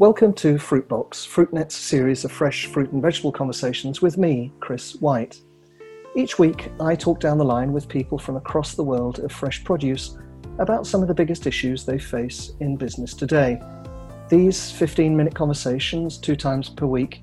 [0.00, 5.42] Welcome to Fruitbox, Fruitnet's series of fresh fruit and vegetable conversations with me, Chris White.
[6.16, 9.62] Each week, I talk down the line with people from across the world of fresh
[9.62, 10.16] produce
[10.58, 13.60] about some of the biggest issues they face in business today.
[14.30, 17.22] These 15 minute conversations, two times per week,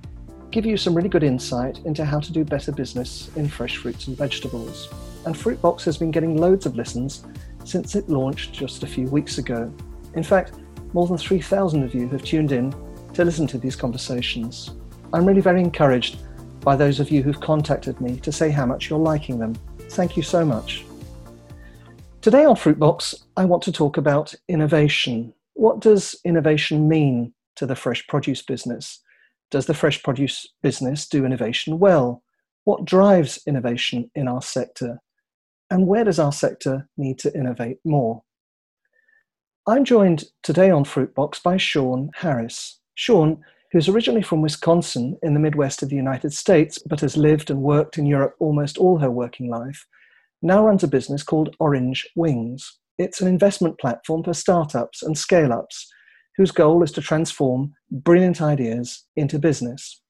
[0.52, 4.05] give you some really good insight into how to do better business in fresh fruits
[4.05, 4.88] and vegetables.
[5.25, 7.25] And Fruitbox has been getting loads of listens
[7.65, 9.73] since it launched just a few weeks ago.
[10.14, 10.51] In fact,
[10.97, 12.74] more than 3,000 of you have tuned in
[13.14, 14.71] to listen to these conversations.
[15.14, 16.18] I'm really very encouraged
[16.61, 19.54] by those of you who've contacted me to say how much you're liking them.
[19.92, 20.83] Thank you so much.
[22.21, 25.36] Today on Fruitbox, I want to talk about innovation.
[25.54, 29.00] What does innovation mean to the fresh produce business?
[29.51, 32.23] Does the fresh produce business do innovation well?
[32.64, 35.00] What drives innovation in our sector?
[35.70, 38.23] And where does our sector need to innovate more?
[39.70, 42.80] I'm joined today on Fruitbox by Shawn Harris.
[42.96, 43.44] Shawn,
[43.74, 47.62] who's originally from Wisconsin in the Midwest of the United States, but has lived and
[47.62, 49.86] worked in Europe almost all her working life,
[50.42, 52.80] now runs a business called Orange Wings.
[52.98, 55.92] It's an investment platform for startups and scale ups
[56.38, 60.02] whose goal is to transform brilliant ideas into business.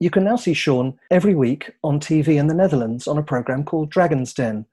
[0.00, 3.64] You can now see Shawn every week on TV in the Netherlands on a program
[3.64, 4.64] called Dragon's Den.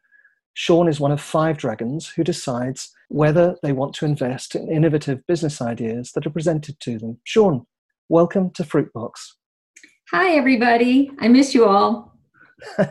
[0.53, 5.25] Shawn is one of five dragons who decides whether they want to invest in innovative
[5.27, 7.19] business ideas that are presented to them.
[7.23, 7.65] Shawn,
[8.09, 9.11] welcome to Fruitbox.
[10.11, 11.11] Hi, everybody.
[11.19, 12.13] I miss you all.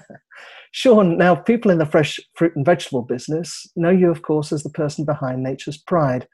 [0.73, 4.63] Shawn, now people in the fresh fruit and vegetable business know you, of course, as
[4.63, 6.29] the person behind Nature's Pride,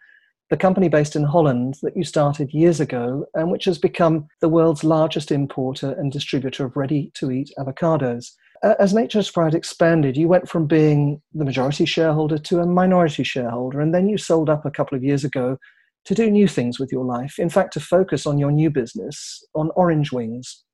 [0.51, 4.49] the company based in Holland that you started years ago and which has become the
[4.49, 8.33] world's largest importer and distributor of ready to eat avocados
[8.65, 13.23] Uh, as Nature's Pride expanded, you went from being the majority shareholder to a minority
[13.23, 15.59] shareholder, and then you sold up a couple of years ago
[16.07, 17.39] to do new things with your life.
[17.39, 20.65] In fact, to focus on your new business, on Orange Wings.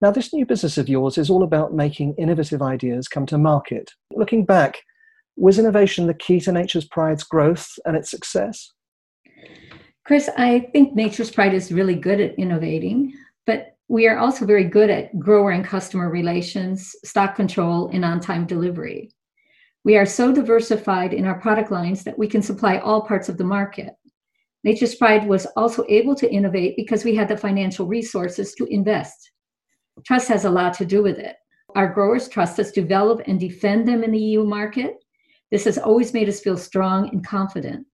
[0.00, 3.90] Now, this new business of yours is all about making innovative ideas come to market.
[4.14, 4.80] Looking back,
[5.36, 8.72] was innovation the key to Nature's Pride's growth and its success?
[10.06, 13.12] Chris, I think Nature's Pride is really good at innovating,
[13.44, 18.20] but we are also very good at grower and customer relations, stock control, and on
[18.20, 19.10] time delivery.
[19.84, 23.38] We are so diversified in our product lines that we can supply all parts of
[23.38, 23.94] the market.
[24.62, 29.30] Nature's Pride was also able to innovate because we had the financial resources to invest.
[30.04, 31.36] Trust has a lot to do with it.
[31.74, 34.96] Our growers trust us to develop and defend them in the EU market.
[35.50, 37.86] This has always made us feel strong and confident.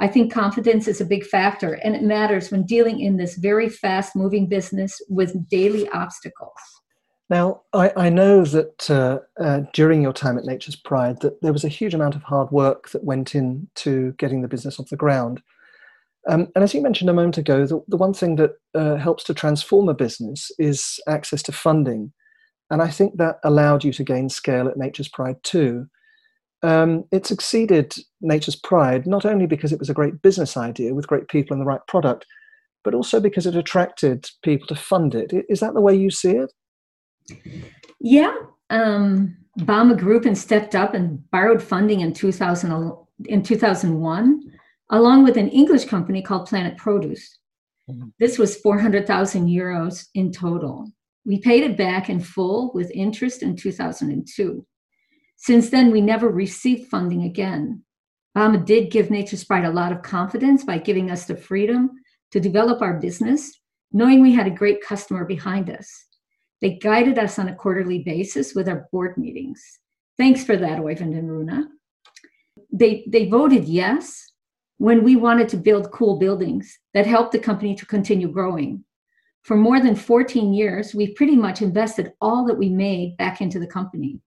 [0.00, 3.68] I think confidence is a big factor, and it matters when dealing in this very
[3.68, 6.52] fast moving business with daily obstacles.
[7.30, 11.52] Now, I, I know that uh, uh, during your time at Nature's Pride, that there
[11.52, 14.96] was a huge amount of hard work that went into getting the business off the
[14.96, 15.42] ground.
[16.28, 19.24] Um, and as you mentioned a moment ago, the, the one thing that uh, helps
[19.24, 22.12] to transform a business is access to funding.
[22.70, 25.86] And I think that allowed you to gain scale at Nature's Pride too
[26.62, 31.06] um, it succeeded Nature's Pride not only because it was a great business idea with
[31.06, 32.26] great people and the right product,
[32.84, 35.32] but also because it attracted people to fund it.
[35.48, 36.52] Is that the way you see it?
[38.00, 38.34] Yeah.
[38.70, 42.92] Um, BAMA Group and stepped up and borrowed funding in 2000,
[43.26, 44.52] in 2001,
[44.90, 47.38] along with an English company called Planet Produce.
[47.90, 48.08] Mm-hmm.
[48.18, 50.90] This was 400,000 euros in total.
[51.24, 54.64] We paid it back in full with interest in 2002.
[55.38, 57.84] Since then, we never received funding again.
[58.34, 61.92] BAMA did give Nature's Pride a lot of confidence by giving us the freedom
[62.32, 63.52] to develop our business,
[63.92, 65.88] knowing we had a great customer behind us.
[66.60, 69.62] They guided us on a quarterly basis with our board meetings.
[70.18, 71.68] Thanks for that, Oyvind and Runa.
[72.72, 74.32] They, they voted yes
[74.78, 78.84] when we wanted to build cool buildings that helped the company to continue growing.
[79.42, 83.60] For more than 14 years, we pretty much invested all that we made back into
[83.60, 84.20] the company.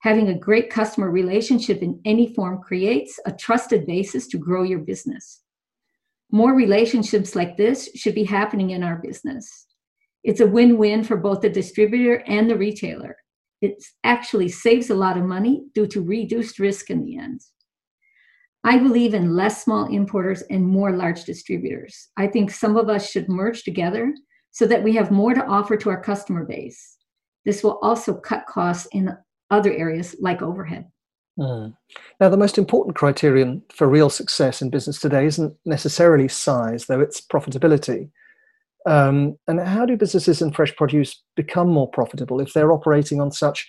[0.00, 4.78] Having a great customer relationship in any form creates a trusted basis to grow your
[4.78, 5.42] business.
[6.30, 9.66] More relationships like this should be happening in our business.
[10.22, 13.16] It's a win win for both the distributor and the retailer.
[13.60, 17.40] It actually saves a lot of money due to reduced risk in the end.
[18.62, 22.08] I believe in less small importers and more large distributors.
[22.16, 24.14] I think some of us should merge together
[24.50, 26.98] so that we have more to offer to our customer base.
[27.44, 29.16] This will also cut costs in
[29.50, 30.86] other areas like overhead.
[31.38, 31.74] Mm.
[32.20, 37.00] Now, the most important criterion for real success in business today isn't necessarily size, though
[37.00, 38.10] it's profitability.
[38.86, 43.30] Um, and how do businesses in fresh produce become more profitable if they're operating on
[43.30, 43.68] such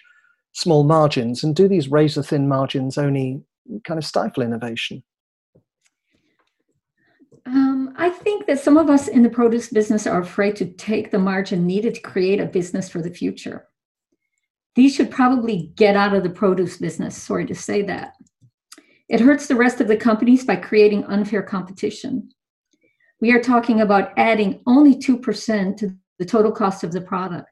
[0.53, 1.43] small margins?
[1.43, 3.41] And do these razor thin margins only
[3.83, 5.03] kind of stifle innovation?
[7.45, 11.11] Um, I think that some of us in the produce business are afraid to take
[11.11, 13.68] the margin needed to create a business for the future.
[14.79, 17.21] These should probably get out of the produce business.
[17.21, 18.13] Sorry to say that.
[19.09, 22.29] It hurts the rest of the companies by creating unfair competition.
[23.19, 27.51] We are talking about adding only 2% to the total cost of the product.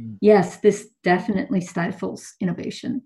[0.00, 0.16] Mm.
[0.22, 3.02] Yes, this definitely stifles innovation.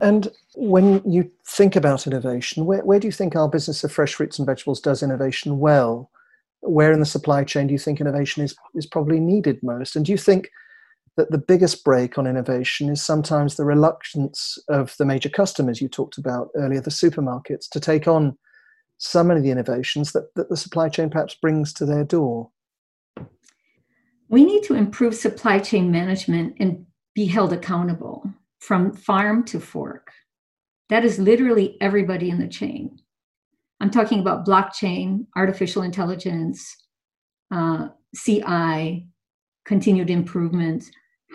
[0.00, 0.26] And
[0.56, 4.40] when you think about innovation, where, where do you think our business of fresh fruits
[4.40, 6.10] and vegetables does innovation well?
[6.58, 9.94] Where in the supply chain do you think innovation is, is probably needed most?
[9.94, 10.50] And do you think
[11.18, 15.88] that the biggest break on innovation is sometimes the reluctance of the major customers you
[15.88, 18.38] talked about earlier, the supermarkets, to take on
[18.98, 22.50] some of the innovations that, that the supply chain perhaps brings to their door?
[24.28, 26.86] We need to improve supply chain management and
[27.16, 30.12] be held accountable from farm to fork.
[30.88, 32.96] That is literally everybody in the chain.
[33.80, 36.76] I'm talking about blockchain, artificial intelligence,
[37.52, 39.08] uh, CI,
[39.64, 40.84] continued improvement.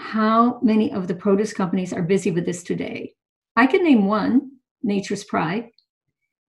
[0.03, 3.15] How many of the produce companies are busy with this today?
[3.55, 4.51] I can name one,
[4.83, 5.69] Nature's Pride.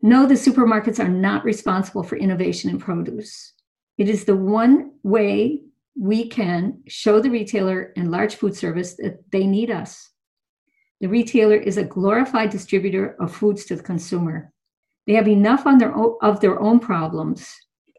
[0.03, 3.55] No, the supermarkets are not responsible for innovation in produce.
[3.97, 5.63] It is the one way
[5.99, 10.11] we can show the retailer and large food service that they need us.
[11.01, 14.53] The retailer is a glorified distributor of foods to the consumer.
[15.07, 17.49] They have enough on their of their own problems,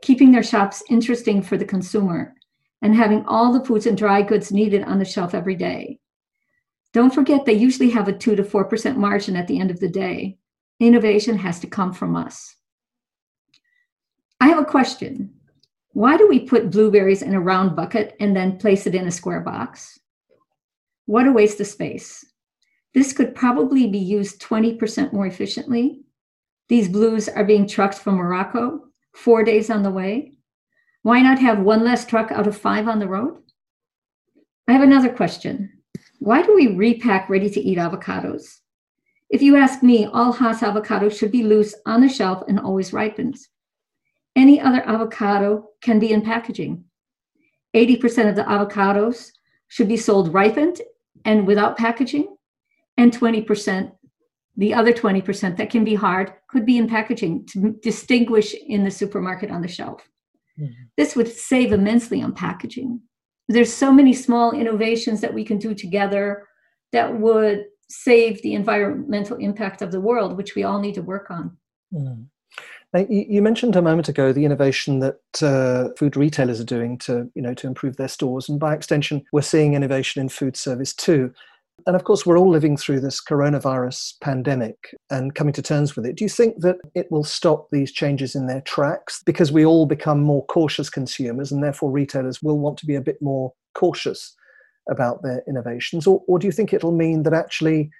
[0.01, 2.35] keeping their shops interesting for the consumer
[2.85, 5.97] and having all the foods and dry goods needed on the shelf every day.
[6.93, 9.89] Don't forget, they usually have a 2 to 4% margin at the end of the
[9.89, 10.37] day.
[10.79, 12.55] Innovation has to come from us.
[14.39, 15.33] I have a question.
[15.93, 19.11] Why do we put blueberries in a round bucket and then place it in a
[19.11, 19.97] square box?
[21.07, 22.23] What a waste of space.
[22.93, 26.01] This could probably be used 20% more efficiently.
[26.69, 28.81] These blues are being trucked from Morocco,
[29.15, 30.33] four days on the way.
[31.05, 33.37] Why not have one less truck out of five on the road?
[34.67, 35.71] I have another question.
[36.17, 38.61] Why do we repack ready to eat avocados?
[39.29, 42.91] If you ask me, all Hass avocados should be loose on the shelf and always
[42.91, 43.37] ripened.
[44.35, 46.83] Any other avocado can be in packaging.
[47.75, 49.29] 80% of the avocados
[49.67, 50.81] should be sold ripened
[51.23, 52.35] and without packaging
[52.97, 53.91] and 20%,
[54.57, 58.89] the other 20% that can be hard, could be in packaging to distinguish in the
[58.89, 60.01] supermarket on the shelf.
[60.59, 60.83] Mm-hmm.
[60.97, 63.01] This would save immensely on packaging.
[63.47, 66.47] There's so many small innovations that we can do together
[66.91, 71.29] that would save the environmental impact of the world, which we all need to work
[71.29, 71.57] on.
[71.93, 72.25] Mm.
[72.93, 77.29] Now, you, mentioned a moment ago the innovation that uh, food retailers are doing to,
[77.35, 80.93] you know, to improve their stores, and by extension, we're seeing innovation in food service
[80.93, 81.33] too.
[81.87, 86.05] And of course, we're all living through this coronavirus pandemic and coming to terms with
[86.05, 86.15] it.
[86.15, 89.85] Do you think that it will stop these changes in their tracks because we all
[89.85, 94.35] become more cautious consumers and therefore retailers will want to be a bit more cautious
[94.89, 96.07] about their innovations?
[96.07, 97.91] Or, or do you think it'll mean that actually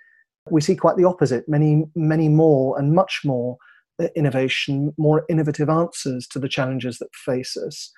[0.50, 3.58] we see quite the opposite many, many more and much more
[4.02, 7.92] uh, innovation, more innovative answers to the challenges that face us?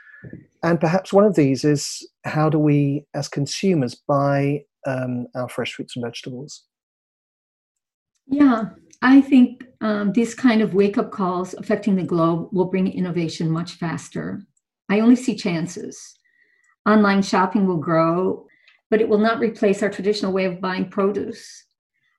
[0.64, 5.74] And perhaps one of these is how do we, as consumers, buy um, our fresh
[5.74, 6.64] fruits and vegetables?
[8.26, 8.70] Yeah,
[9.02, 13.50] I think um, these kind of wake up calls affecting the globe will bring innovation
[13.50, 14.42] much faster.
[14.90, 16.18] I only see chances.
[16.88, 18.48] Online shopping will grow,
[18.90, 21.66] but it will not replace our traditional way of buying produce.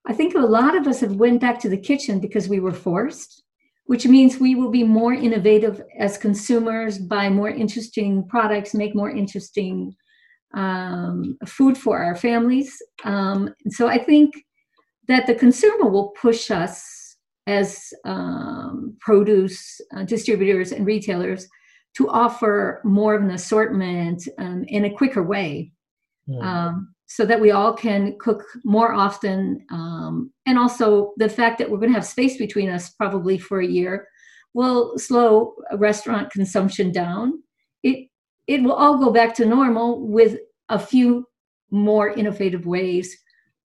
[0.06, 2.72] I think a lot of us have went back to the kitchen because we were
[2.72, 3.42] forced,
[3.86, 9.10] which means we will be more innovative as consumers, buy more interesting products, make more
[9.10, 9.94] interesting
[10.54, 12.80] um, food for our families.
[13.04, 14.34] Um, so I think
[15.06, 21.48] that the consumer will push us as um, produce uh, distributors and retailers
[21.96, 25.72] to offer more of an assortment um, in a quicker way.
[26.28, 26.84] Mm.
[27.06, 29.64] so that we all can cook more often.
[29.70, 33.60] Um, and also the fact that we're going to have space between us probably for
[33.60, 34.06] a year
[34.52, 37.42] will slow restaurant consumption down.
[37.82, 38.08] It
[38.48, 40.38] it will all go back to normal with
[40.70, 41.26] a few
[41.70, 43.16] more innovative ways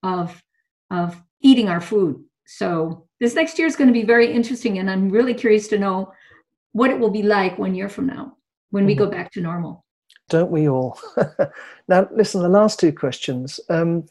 [0.03, 0.43] of
[0.91, 2.23] of eating our food.
[2.45, 5.79] So this next year is going to be very interesting, and I'm really curious to
[5.79, 6.11] know
[6.73, 8.37] what it will be like one year from now
[8.71, 9.17] when we go mm-hmm.
[9.17, 9.85] back to normal.
[10.29, 10.99] Don't we all?
[11.87, 12.41] now, listen.
[12.41, 13.59] The last two questions.
[13.69, 14.05] Um,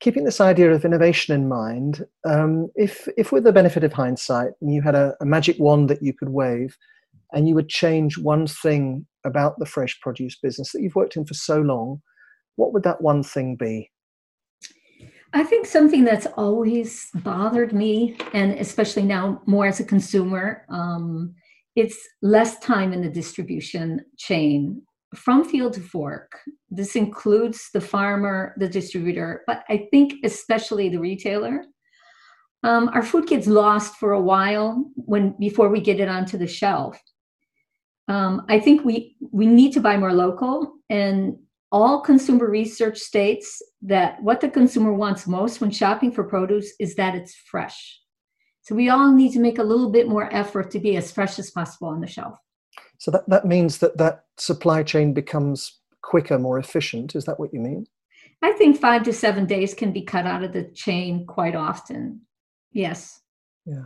[0.00, 4.50] keeping this idea of innovation in mind, um, if if with the benefit of hindsight,
[4.60, 6.76] you had a, a magic wand that you could wave,
[7.32, 11.26] and you would change one thing about the fresh produce business that you've worked in
[11.26, 12.00] for so long,
[12.56, 13.90] what would that one thing be?
[15.32, 21.34] I think something that's always bothered me, and especially now more as a consumer, um,
[21.74, 24.80] it's less time in the distribution chain
[25.14, 26.38] from field to fork.
[26.70, 31.64] This includes the farmer, the distributor, but I think especially the retailer.
[32.62, 36.46] Um, our food gets lost for a while when before we get it onto the
[36.46, 36.98] shelf.
[38.08, 41.36] Um, I think we we need to buy more local, and
[41.72, 46.94] all consumer research states that what the consumer wants most when shopping for produce is
[46.94, 48.00] that it's fresh.
[48.62, 51.38] So we all need to make a little bit more effort to be as fresh
[51.38, 52.38] as possible on the shelf.
[52.98, 57.14] So that, that means that that supply chain becomes quicker, more efficient.
[57.14, 57.86] Is that what you mean?
[58.42, 62.22] I think five to seven days can be cut out of the chain quite often.
[62.72, 63.20] Yes.
[63.64, 63.84] Yeah.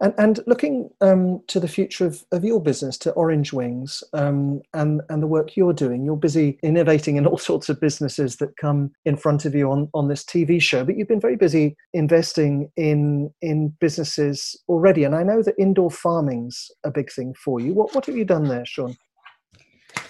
[0.00, 4.60] And, and looking um, to the future of, of your business, to Orange Wings, um,
[4.74, 8.56] and, and the work you're doing, you're busy innovating in all sorts of businesses that
[8.58, 11.76] come in front of you on, on this TV show, but you've been very busy
[11.94, 15.04] investing in, in businesses already.
[15.04, 17.72] And I know that indoor farming's a big thing for you.
[17.72, 18.96] What, what have you done there, Shawn?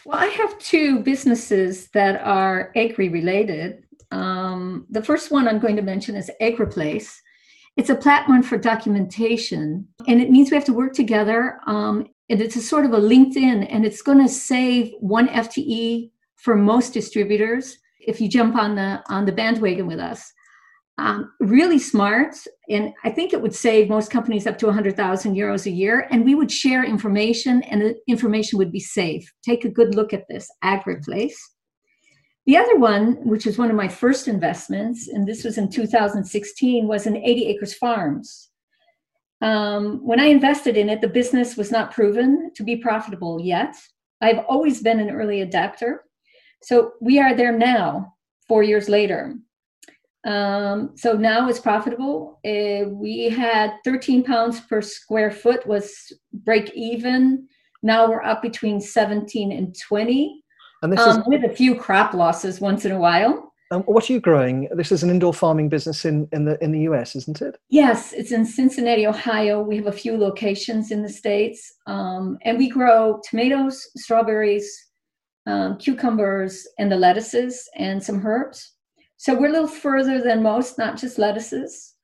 [0.05, 3.85] Well, I have two businesses that are agri related.
[4.11, 7.13] Um, the first one I'm going to mention is AgriPlace
[7.77, 11.61] it's a platform for documentation, and it means we have to work together.
[11.67, 16.11] Um, and it's a sort of a LinkedIn, and it's going to save one FTE
[16.37, 20.33] for most distributors if you jump on the on the bandwagon with us.
[20.99, 22.35] Um, really smart,
[22.71, 26.09] and I think it would save most companies up to 100,000 euros a year.
[26.11, 29.31] And we would share information, and the information would be safe.
[29.45, 31.37] Take a good look at this AgriPlace.
[32.47, 36.87] The other one, which was one of my first investments, and this was in 2016,
[36.87, 38.51] was in 80 Acres Farms.
[39.43, 43.75] Um, when I invested in it, the business was not proven to be profitable yet.
[44.21, 46.05] I've always been an early adapter.
[46.63, 48.15] So we are there now,
[48.47, 49.35] four years later.
[50.25, 52.41] Um, so now it's profitable.
[52.45, 57.49] Uh, we had 13 pounds per square foot was break even.
[57.83, 60.43] Now we're up between 17 and 20.
[60.87, 63.53] And this um, is with a few crop losses once in a while.
[63.73, 64.69] Um, what are you growing?
[64.71, 67.59] This is an indoor farming business in, in the in the US, isn't it?
[67.71, 69.61] Yes, it's in Cincinnati, Ohio.
[69.61, 74.73] We have a few locations in the states, um, and we grow tomatoes, strawberries,
[75.49, 78.75] um, cucumbers, and the lettuces, and some herbs.
[79.17, 81.95] So we're a little further than most, not just lettuces.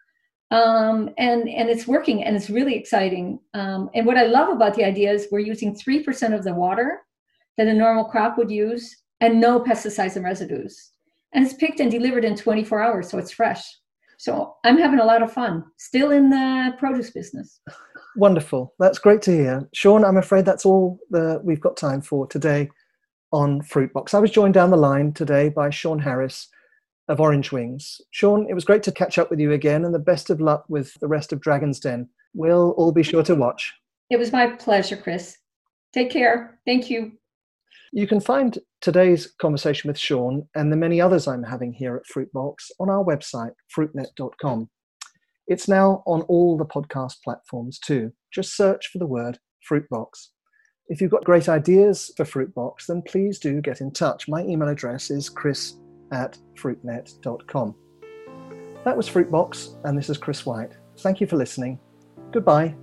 [0.51, 3.39] Um, and and it's working, and it's really exciting.
[3.55, 6.53] Um, and what I love about the idea is we're using three percent of the
[6.53, 6.99] water
[7.59, 10.91] that a normal crop would use and no pesticides and residues.
[11.33, 13.65] And it's picked and delivered in 24 hours, so it's fresh.
[14.19, 17.61] So I'm having a lot of fun, still in the produce business.
[18.17, 18.75] Wonderful.
[18.79, 19.69] That's great to hear.
[19.73, 22.69] Shawn, I'm afraid that's all the, we've got time for today
[23.33, 24.15] on Fruitbox.
[24.15, 26.49] I was joined down the line today by Shawn Harris
[27.09, 28.01] of Orange Wings.
[28.11, 30.65] Shawn, it was great to catch up with you again, and the best of luck
[30.69, 32.09] with the rest of Dragon's Den.
[32.35, 33.73] We'll all be sure to watch.
[34.11, 35.39] It was my pleasure, Chris.
[35.93, 36.59] Take care.
[36.65, 37.13] Thank you.
[37.95, 42.07] You can find today's conversation with Shawn and the many others I'm having here at
[42.07, 44.71] Fruitbox on our website, fruitnet.com.
[45.47, 48.11] It's now on all the podcast platforms too.
[48.33, 49.39] Just search for the word
[49.71, 50.09] Fruitbox.
[50.89, 54.27] If you've got great ideas for Fruitbox, then please do get in touch.
[54.27, 55.75] My email address is chris
[56.13, 57.75] at fruitnet.com.
[58.87, 60.73] That was Fruitbox, and this is Chris White.
[60.99, 61.79] Thank you for listening.
[62.33, 62.75] Goodbye.